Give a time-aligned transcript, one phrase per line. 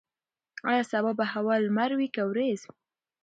[0.69, 2.61] ایا سبا به هوا لمر وي که وریځ؟